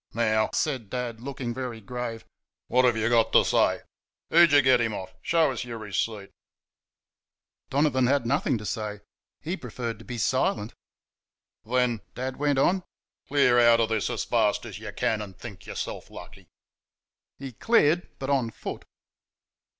"Now," 0.15 0.49
said 0.51 0.89
Dad, 0.89 1.21
looking 1.21 1.53
very 1.53 1.79
grave, 1.79 2.25
"what 2.65 2.85
have 2.85 2.97
y' 2.97 3.07
got 3.07 3.31
t' 3.31 3.43
say? 3.43 3.81
Who'd 4.31 4.51
y' 4.51 4.61
get 4.61 4.81
him 4.81 4.95
off? 4.95 5.13
Show's 5.21 5.63
y'r 5.63 5.77
receipt." 5.77 6.31
Donovan 7.69 8.07
had 8.07 8.25
nothing 8.25 8.57
to 8.57 8.65
say; 8.65 9.01
he 9.41 9.55
preferred 9.55 9.99
to 9.99 10.05
be 10.05 10.17
silent. 10.17 10.73
"Then," 11.65 12.01
Dad 12.15 12.37
went 12.37 12.57
on, 12.57 12.81
"clear 13.27 13.59
out 13.59 13.79
of 13.79 13.89
this 13.89 14.09
as 14.09 14.23
fast 14.25 14.65
as 14.65 14.79
you 14.79 14.91
can 14.91 15.19
go, 15.19 15.23
an' 15.25 15.33
think 15.35 15.67
y'rself 15.67 16.09
lucky." 16.09 16.47
He 17.37 17.51
cleared, 17.51 18.09
but 18.17 18.31
on 18.31 18.49
foot. 18.49 18.85